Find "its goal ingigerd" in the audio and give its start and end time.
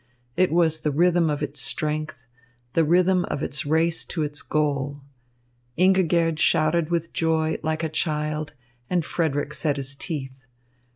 4.23-6.39